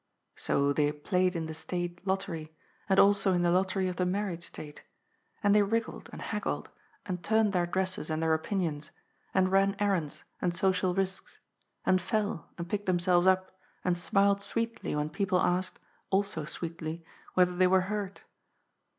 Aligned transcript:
So 0.35 0.73
they 0.73 0.91
played 0.91 1.35
in 1.35 1.45
the 1.45 1.53
State 1.53 2.07
Lottery, 2.07 2.51
and 2.89 2.97
also 2.99 3.33
in 3.33 3.43
the 3.43 3.51
lottery 3.51 3.87
of 3.87 3.97
the 3.97 4.05
married 4.07 4.41
state, 4.41 4.83
and 5.43 5.53
they 5.53 5.61
wriggled 5.61 6.09
and 6.11 6.23
haggled, 6.23 6.71
and 7.05 7.23
turned 7.23 7.53
their 7.53 7.67
dresses 7.67 8.09
and 8.09 8.19
their 8.19 8.33
opinions, 8.33 8.89
and 9.31 9.51
ran 9.51 9.75
errands 9.77 10.23
and 10.41 10.57
social 10.57 10.95
risks, 10.95 11.37
and 11.85 12.01
fell 12.01 12.49
and 12.57 12.67
picked 12.67 12.87
themselves 12.87 13.27
up 13.27 13.51
and 13.85 13.95
smiled 13.95 14.41
sweetly 14.41 14.95
when 14.95 15.11
people 15.11 15.39
asked— 15.39 15.77
also 16.09 16.45
sweetly— 16.45 17.05
^whether 17.37 17.55
they 17.55 17.67
were 17.67 17.81
hurt. 17.81 18.23